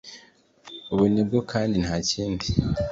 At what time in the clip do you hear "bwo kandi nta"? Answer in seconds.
1.27-1.95